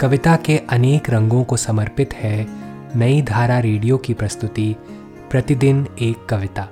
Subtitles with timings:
[0.00, 2.46] कविता के अनेक रंगों को समर्पित है
[2.98, 4.76] नई धारा रेडियो की प्रस्तुति,
[5.30, 6.68] प्रतिदिन एक कविता।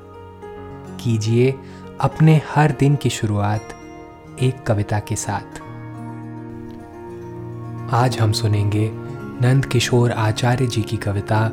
[1.00, 1.54] कीजिए
[2.00, 3.68] अपने हर दिन की शुरुआत
[4.42, 5.60] एक कविता के साथ।
[7.94, 8.90] आज हम सुनेंगे
[9.46, 11.50] नंद किशोर आचार्य जी की कविता,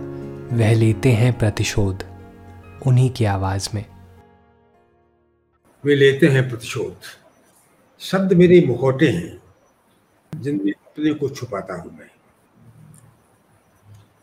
[0.54, 2.04] वह लेते हैं प्रतिशोध
[2.88, 3.86] उन्हीं की आवाज़ में।
[5.86, 6.96] वे लेते हैं प्रतिशोध
[8.00, 9.49] शब्द मेरे मुखौटे हैं।
[10.40, 12.10] जिनमें अपने को छुपाता हूँ मैं।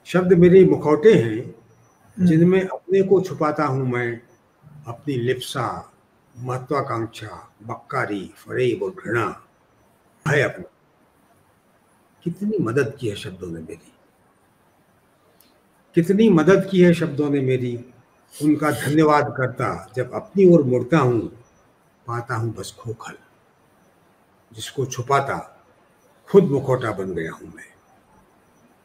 [0.04, 1.54] शब्द मेरे मुखौटे हैं
[2.26, 4.20] जिनमें अपने को छुपाता हूँ मैं
[4.86, 5.92] अपनी लिप्सा
[6.38, 9.46] महत्वाकांक्षा बक्कारी फरेब और घृणा
[10.28, 10.64] है अपना।
[12.24, 13.92] कितनी मदद की है शब्दों ने मेरी।
[15.94, 17.92] कितनी मदद की है शब्दों ने मेरी।
[18.42, 21.20] उनका धन्यवाद करता जब अपनी ओर मुड़ता हूँ
[22.06, 23.16] पाता हूँ बस खोखल
[24.52, 25.55] जिसको छुपाता
[26.30, 27.76] खुद मुखौटा बन गया हूँ मैं।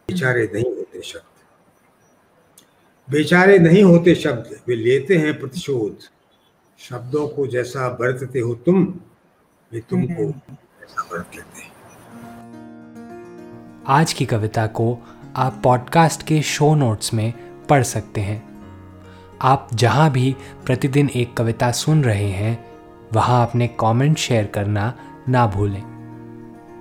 [0.08, 1.22] बेचारे नहीं होते शब्द।
[3.12, 5.98] बेचारे नहीं होते शब्द, वे लेते हैं प्रतिशोध।
[6.80, 8.94] शब्दों को जैसा बरतते हो तुम,
[9.74, 11.72] वे तुमको ऐसा बरत लेते हैं।
[13.88, 15.00] आज की कविता को
[15.36, 17.34] आप पॉडकास्ट के शो नोट्स में
[17.66, 18.52] पढ़ सकते हैं।
[19.42, 22.72] आप जहाँ भी प्रतिदिन एक कविता सुन रहे हैं,
[23.14, 24.94] वहाँ अपने कमेंट शेयर करना
[25.30, 25.91] ना भूलें।